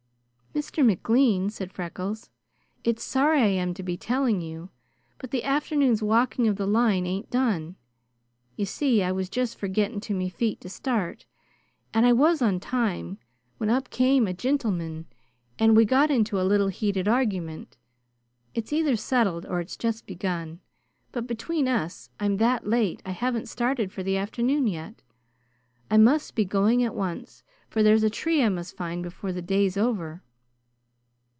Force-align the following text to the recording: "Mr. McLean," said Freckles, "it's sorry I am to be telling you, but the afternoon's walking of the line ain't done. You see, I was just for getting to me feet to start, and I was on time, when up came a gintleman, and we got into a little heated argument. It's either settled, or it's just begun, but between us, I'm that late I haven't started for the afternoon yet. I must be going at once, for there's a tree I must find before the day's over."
"Mr. 0.53 0.85
McLean," 0.85 1.49
said 1.49 1.71
Freckles, 1.71 2.29
"it's 2.83 3.01
sorry 3.05 3.41
I 3.41 3.45
am 3.47 3.73
to 3.73 3.81
be 3.81 3.95
telling 3.95 4.41
you, 4.41 4.69
but 5.17 5.31
the 5.31 5.45
afternoon's 5.45 6.03
walking 6.03 6.45
of 6.45 6.57
the 6.57 6.67
line 6.67 7.05
ain't 7.07 7.31
done. 7.31 7.77
You 8.57 8.65
see, 8.65 9.01
I 9.01 9.13
was 9.13 9.29
just 9.29 9.57
for 9.57 9.69
getting 9.69 10.01
to 10.01 10.13
me 10.13 10.27
feet 10.27 10.59
to 10.59 10.67
start, 10.67 11.25
and 11.93 12.05
I 12.05 12.11
was 12.11 12.41
on 12.41 12.59
time, 12.59 13.17
when 13.59 13.69
up 13.69 13.89
came 13.89 14.27
a 14.27 14.33
gintleman, 14.33 15.05
and 15.57 15.73
we 15.75 15.85
got 15.85 16.11
into 16.11 16.39
a 16.39 16.43
little 16.43 16.67
heated 16.67 17.07
argument. 17.07 17.77
It's 18.53 18.73
either 18.73 18.97
settled, 18.97 19.45
or 19.45 19.61
it's 19.61 19.77
just 19.77 20.05
begun, 20.05 20.59
but 21.13 21.27
between 21.27 21.69
us, 21.69 22.09
I'm 22.19 22.35
that 22.37 22.67
late 22.67 23.01
I 23.05 23.11
haven't 23.11 23.47
started 23.49 23.89
for 23.93 24.03
the 24.03 24.17
afternoon 24.17 24.67
yet. 24.67 25.01
I 25.89 25.95
must 25.95 26.35
be 26.35 26.43
going 26.43 26.83
at 26.83 26.93
once, 26.93 27.41
for 27.69 27.81
there's 27.81 28.03
a 28.03 28.09
tree 28.09 28.43
I 28.43 28.49
must 28.49 28.75
find 28.75 29.01
before 29.01 29.31
the 29.31 29.41
day's 29.41 29.77
over." 29.77 30.21